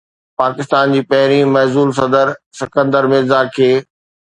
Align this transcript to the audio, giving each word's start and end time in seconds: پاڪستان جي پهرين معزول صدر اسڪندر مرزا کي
پاڪستان 0.41 0.95
جي 0.95 1.01
پهرين 1.11 1.53
معزول 1.57 1.89
صدر 2.01 2.27
اسڪندر 2.35 3.03
مرزا 3.15 3.41
کي 3.59 3.73